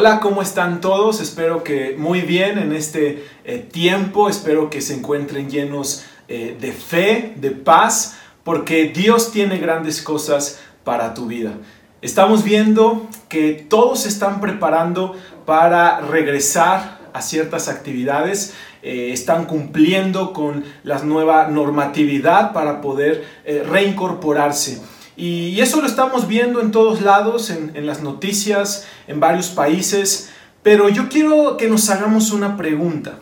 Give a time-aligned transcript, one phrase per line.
[0.00, 1.20] Hola, ¿cómo están todos?
[1.20, 6.72] Espero que muy bien en este eh, tiempo, espero que se encuentren llenos eh, de
[6.72, 11.52] fe, de paz, porque Dios tiene grandes cosas para tu vida.
[12.00, 20.32] Estamos viendo que todos se están preparando para regresar a ciertas actividades, eh, están cumpliendo
[20.32, 23.22] con la nueva normatividad para poder
[23.68, 24.80] reincorporarse.
[25.20, 30.30] Y eso lo estamos viendo en todos lados, en, las noticias, en varios países.
[30.62, 33.18] Pero yo quiero que nos hagamos una pregunta.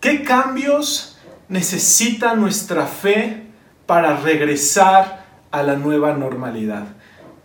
[0.00, 1.16] ¿Qué cambios
[1.48, 3.46] necesita nuestra fe
[3.86, 6.86] para regresar a la nueva normalidad?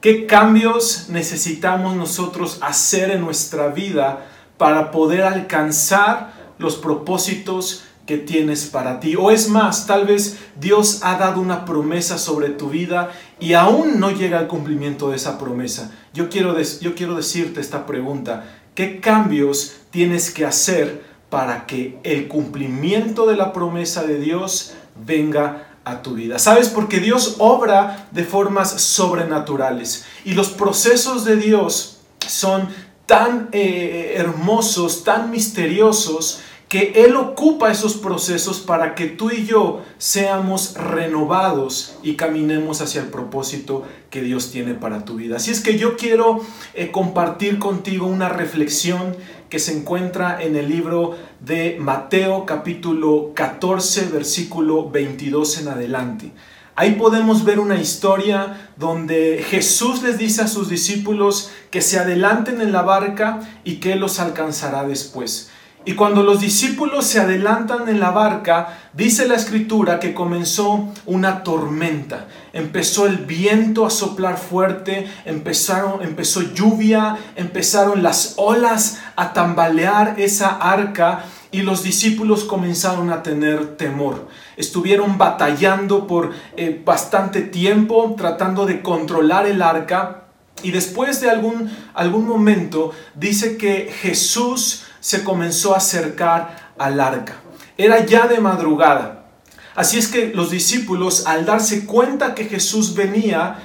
[0.02, 4.26] ¿Qué cambios necesitamos nosotros hacer en nuestra vida
[4.58, 9.16] para poder alcanzar los propósitos que tienes para ti.
[9.16, 14.00] O es más, tal vez Dios ha dado una promesa sobre tu vida y aún
[14.00, 15.92] no llega al cumplimiento de esa promesa.
[16.14, 18.46] Yo quiero, yo quiero decirte esta pregunta.
[18.74, 24.74] ¿Qué cambios tienes que hacer para que el cumplimiento de la promesa de Dios
[25.06, 26.40] venga a tu vida?
[26.40, 26.70] ¿Sabes?
[26.70, 32.70] Porque Dios obra de formas sobrenaturales y los procesos de Dios son
[33.06, 39.84] tan eh, hermosos, tan misteriosos, que Él ocupa esos procesos para que tú y yo
[39.98, 45.38] seamos renovados y caminemos hacia el propósito que Dios tiene para tu vida.
[45.38, 46.42] Así es que yo quiero
[46.74, 49.16] eh, compartir contigo una reflexión
[49.50, 56.32] que se encuentra en el libro de Mateo capítulo 14 versículo 22 en adelante.
[56.76, 62.62] Ahí podemos ver una historia donde Jesús les dice a sus discípulos que se adelanten
[62.62, 65.50] en la barca y que Él los alcanzará después.
[65.88, 71.44] Y cuando los discípulos se adelantan en la barca, dice la escritura que comenzó una
[71.44, 72.28] tormenta.
[72.52, 80.50] Empezó el viento a soplar fuerte, empezaron, empezó lluvia, empezaron las olas a tambalear esa
[80.58, 84.28] arca y los discípulos comenzaron a tener temor.
[84.58, 90.24] Estuvieron batallando por eh, bastante tiempo tratando de controlar el arca
[90.64, 97.36] y después de algún, algún momento dice que Jesús se comenzó a acercar al arca.
[97.78, 99.30] Era ya de madrugada.
[99.74, 103.58] Así es que los discípulos, al darse cuenta que Jesús venía,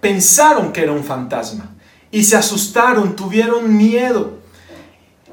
[0.00, 1.74] pensaron que era un fantasma
[2.10, 4.38] y se asustaron, tuvieron miedo.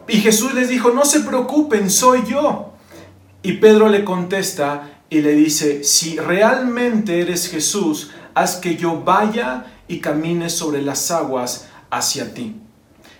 [0.09, 2.73] Y Jesús les dijo, no se preocupen, soy yo.
[3.43, 9.67] Y Pedro le contesta y le dice, si realmente eres Jesús, haz que yo vaya
[9.87, 12.57] y camine sobre las aguas hacia ti.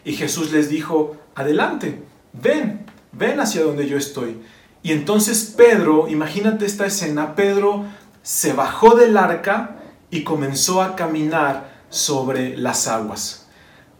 [0.04, 2.04] Y Jesús les dijo, adelante,
[2.34, 4.42] ven, ven hacia donde yo estoy.
[4.82, 7.86] Y entonces Pedro, imagínate esta escena, Pedro
[8.24, 9.78] se bajó del arca
[10.10, 13.48] y comenzó a caminar sobre las aguas.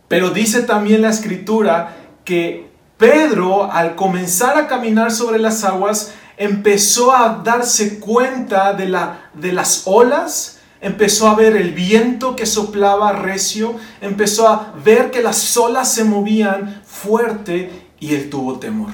[0.08, 7.16] Pero dice también la escritura que Pedro al comenzar a caminar sobre las aguas empezó
[7.16, 13.12] a darse cuenta de, la, de las olas, empezó a ver el viento que soplaba
[13.12, 18.92] recio, empezó a ver que las olas se movían fuerte y él tuvo temor.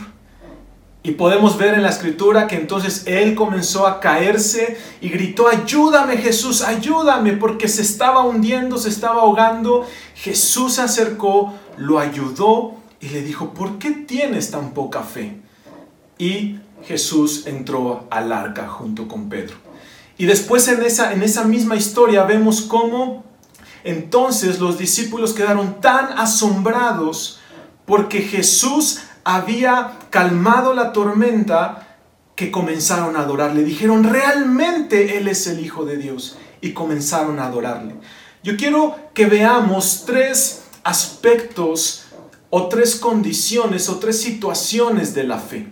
[1.05, 6.15] Y podemos ver en la escritura que entonces él comenzó a caerse y gritó, ayúdame
[6.15, 9.85] Jesús, ayúdame, porque se estaba hundiendo, se estaba ahogando.
[10.15, 15.41] Jesús se acercó, lo ayudó y le dijo, ¿por qué tienes tan poca fe?
[16.17, 19.57] Y Jesús entró al arca junto con Pedro.
[20.17, 23.25] Y después en esa, en esa misma historia vemos cómo
[23.83, 27.39] entonces los discípulos quedaron tan asombrados
[27.85, 31.97] porque Jesús había calmado la tormenta
[32.35, 33.63] que comenzaron a adorarle.
[33.63, 36.37] Dijeron, realmente Él es el Hijo de Dios.
[36.61, 37.95] Y comenzaron a adorarle.
[38.41, 42.05] Yo quiero que veamos tres aspectos
[42.49, 45.67] o tres condiciones o tres situaciones de la fe.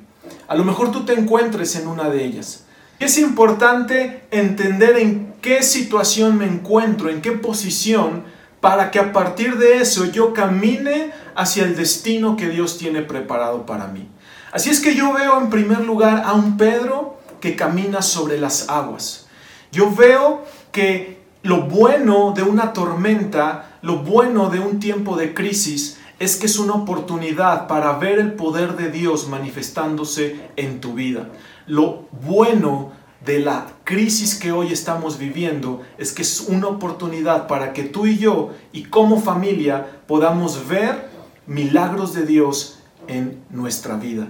[0.47, 2.65] A lo mejor tú te encuentres en una de ellas.
[2.99, 8.23] Es importante entender en qué situación me encuentro, en qué posición,
[8.61, 13.65] para que a partir de eso yo camine hacia el destino que Dios tiene preparado
[13.65, 14.07] para mí.
[14.51, 18.69] Así es que yo veo en primer lugar a un Pedro que camina sobre las
[18.69, 19.27] aguas.
[19.71, 25.97] Yo veo que lo bueno de una tormenta, lo bueno de un tiempo de crisis,
[26.19, 31.29] es que es una oportunidad para ver el poder de Dios manifestándose en tu vida.
[31.65, 32.91] Lo bueno
[33.25, 38.07] de la crisis que hoy estamos viviendo es que es una oportunidad para que tú
[38.07, 41.09] y yo y como familia podamos ver
[41.45, 44.27] milagros de Dios en nuestra vida.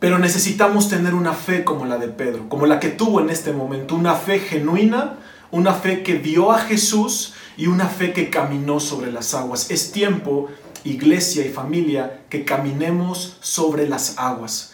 [0.00, 3.52] Pero necesitamos tener una fe como la de Pedro, como la que tuvo en este
[3.52, 5.18] momento, una fe genuina,
[5.50, 9.70] una fe que vio a Jesús y una fe que caminó sobre las aguas.
[9.70, 10.48] Es tiempo
[10.84, 14.73] iglesia y familia, que caminemos sobre las aguas.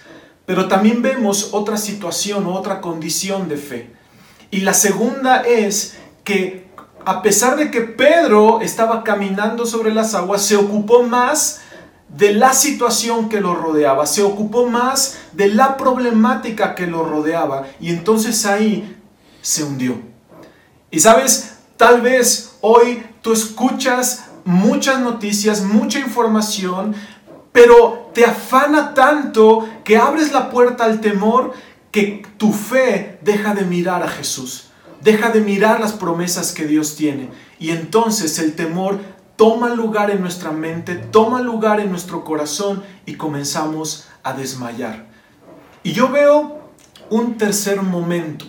[0.50, 3.92] Pero también vemos otra situación o otra condición de fe.
[4.50, 6.66] Y la segunda es que
[7.04, 11.60] a pesar de que Pedro estaba caminando sobre las aguas, se ocupó más
[12.08, 17.68] de la situación que lo rodeaba, se ocupó más de la problemática que lo rodeaba
[17.78, 19.00] y entonces ahí
[19.42, 20.00] se hundió.
[20.90, 26.96] Y sabes, tal vez hoy tú escuchas muchas noticias, mucha información,
[27.52, 31.52] pero te afana tanto que abres la puerta al temor
[31.90, 34.68] que tu fe deja de mirar a Jesús,
[35.00, 37.30] deja de mirar las promesas que Dios tiene.
[37.58, 39.00] Y entonces el temor
[39.36, 45.06] toma lugar en nuestra mente, toma lugar en nuestro corazón y comenzamos a desmayar.
[45.82, 46.60] Y yo veo
[47.08, 48.44] un tercer momento.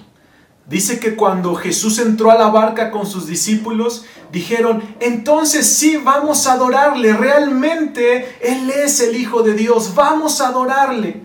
[0.72, 6.48] Dice que cuando Jesús entró a la barca con sus discípulos, dijeron, entonces sí, vamos
[6.48, 11.24] a adorarle, realmente Él es el Hijo de Dios, vamos a adorarle.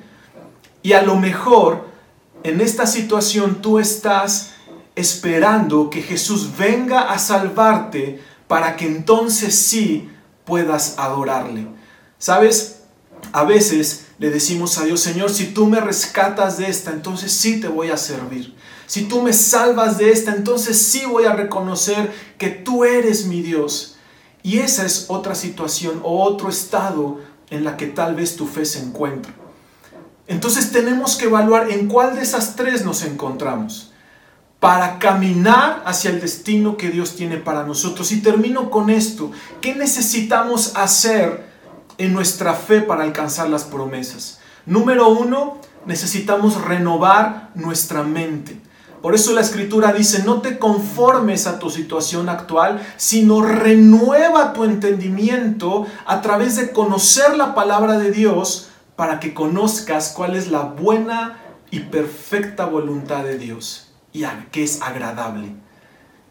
[0.83, 1.87] Y a lo mejor
[2.43, 4.55] en esta situación tú estás
[4.97, 10.11] esperando que Jesús venga a salvarte para que entonces sí
[10.45, 11.69] puedas adorarle.
[12.19, 12.81] ¿Sabes?
[13.31, 17.61] A veces le decimos a Dios, Señor, si tú me rescatas de esta, entonces sí
[17.61, 18.57] te voy a servir.
[18.87, 23.43] Si tú me salvas de esta, entonces sí voy a reconocer que tú eres mi
[23.43, 23.97] Dios.
[24.43, 28.65] Y esa es otra situación o otro estado en la que tal vez tu fe
[28.65, 29.33] se encuentra.
[30.29, 33.93] Entonces tenemos que evaluar en cuál de esas tres nos encontramos
[34.61, 38.11] para caminar hacia el destino que Dios tiene para nosotros.
[38.13, 39.31] Y termino con esto.
[39.61, 41.47] ¿Qué necesitamos hacer
[41.99, 44.39] en nuestra fe para alcanzar las promesas?
[44.65, 48.61] Número uno, necesitamos renovar nuestra mente.
[49.03, 54.65] Por eso la escritura dice, no te conformes a tu situación actual, sino renueva tu
[54.65, 60.63] entendimiento a través de conocer la palabra de Dios para que conozcas cuál es la
[60.63, 61.39] buena
[61.71, 65.66] y perfecta voluntad de Dios y que es agradable.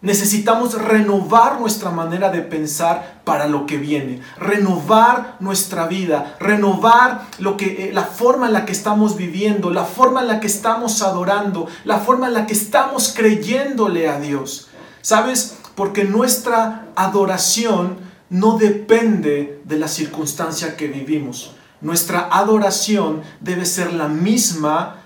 [0.06, 7.58] Necesitamos renovar nuestra manera de pensar para lo que viene, renovar nuestra vida, renovar lo
[7.58, 11.02] que, eh, la forma en la que estamos viviendo, la forma en la que estamos
[11.02, 14.68] adorando, la forma en la que estamos creyéndole a Dios.
[15.02, 15.58] ¿Sabes?
[15.74, 17.98] Porque nuestra adoración
[18.30, 21.56] no depende de la circunstancia que vivimos.
[21.82, 24.98] Nuestra adoración debe ser la misma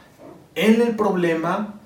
[0.55, 1.78] en el problema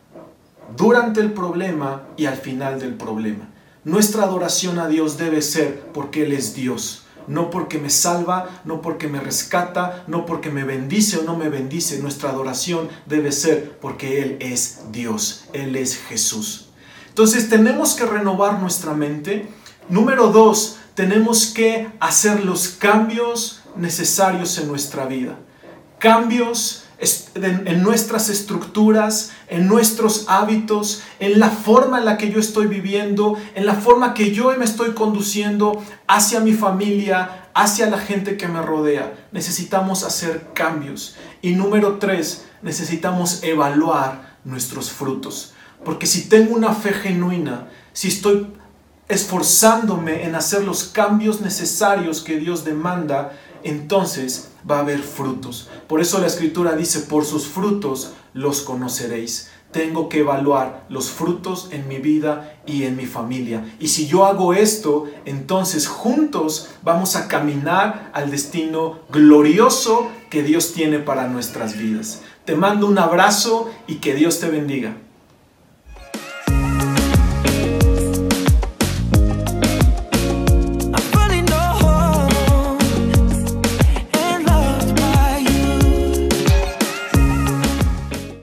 [0.75, 3.49] durante el problema y al final del problema.
[3.83, 8.81] Nuestra adoración a Dios debe ser porque Él es Dios, no porque me salva, no
[8.81, 11.99] porque me rescata, no porque me bendice o no me bendice.
[11.99, 16.69] Nuestra adoración debe ser porque Él es Dios, Él es Jesús.
[17.09, 19.47] Entonces tenemos que renovar nuestra mente.
[19.89, 25.37] Número dos, tenemos que hacer los cambios necesarios en nuestra vida.
[25.99, 26.82] Cambios
[27.35, 33.37] en nuestras estructuras, en nuestros hábitos, en la forma en la que yo estoy viviendo,
[33.55, 38.47] en la forma que yo me estoy conduciendo hacia mi familia, hacia la gente que
[38.47, 39.27] me rodea.
[39.31, 41.15] Necesitamos hacer cambios.
[41.41, 45.53] Y número tres, necesitamos evaluar nuestros frutos.
[45.83, 48.47] Porque si tengo una fe genuina, si estoy
[49.09, 55.69] esforzándome en hacer los cambios necesarios que Dios demanda, entonces va a haber frutos.
[55.87, 59.49] Por eso la escritura dice, por sus frutos los conoceréis.
[59.71, 63.65] Tengo que evaluar los frutos en mi vida y en mi familia.
[63.79, 70.73] Y si yo hago esto, entonces juntos vamos a caminar al destino glorioso que Dios
[70.73, 72.21] tiene para nuestras vidas.
[72.45, 74.95] Te mando un abrazo y que Dios te bendiga.